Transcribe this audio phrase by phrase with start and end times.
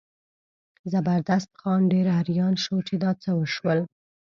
[0.91, 3.79] زبردست خان ډېر اریان شو چې دا څه وشول.